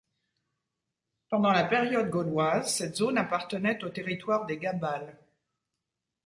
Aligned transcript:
Pendant 1.29 1.51
la 1.51 1.63
période 1.63 2.09
gauloise, 2.09 2.73
cette 2.73 2.95
zone 2.95 3.19
appartenait 3.19 3.83
au 3.85 3.89
territoire 3.89 4.47
des 4.47 4.57
Gabales. 4.57 5.15